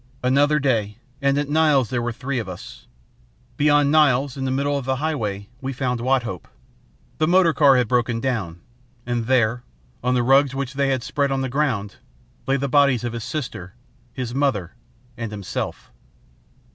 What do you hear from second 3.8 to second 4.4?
Niles,